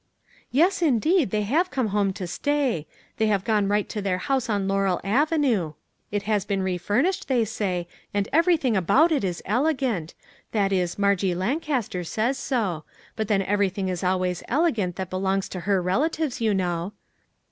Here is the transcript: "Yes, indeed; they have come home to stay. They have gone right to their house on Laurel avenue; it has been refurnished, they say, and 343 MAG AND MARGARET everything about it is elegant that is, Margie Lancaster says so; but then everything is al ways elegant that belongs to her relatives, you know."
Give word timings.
"Yes, 0.51 0.81
indeed; 0.81 1.29
they 1.29 1.43
have 1.43 1.69
come 1.69 1.89
home 1.89 2.11
to 2.13 2.25
stay. 2.25 2.87
They 3.17 3.27
have 3.27 3.43
gone 3.43 3.67
right 3.67 3.87
to 3.89 4.01
their 4.01 4.17
house 4.17 4.49
on 4.49 4.67
Laurel 4.67 4.99
avenue; 5.03 5.73
it 6.09 6.23
has 6.23 6.43
been 6.43 6.63
refurnished, 6.63 7.27
they 7.27 7.45
say, 7.45 7.87
and 8.11 8.25
343 8.25 8.71
MAG 8.71 8.77
AND 8.79 8.87
MARGARET 8.87 9.13
everything 9.13 9.21
about 9.21 9.23
it 9.23 9.29
is 9.29 9.43
elegant 9.45 10.13
that 10.53 10.73
is, 10.73 10.97
Margie 10.97 11.35
Lancaster 11.35 12.03
says 12.03 12.39
so; 12.39 12.83
but 13.15 13.27
then 13.27 13.43
everything 13.43 13.89
is 13.89 14.03
al 14.03 14.19
ways 14.19 14.41
elegant 14.47 14.95
that 14.95 15.11
belongs 15.11 15.47
to 15.49 15.59
her 15.69 15.79
relatives, 15.79 16.41
you 16.41 16.55
know." 16.55 16.93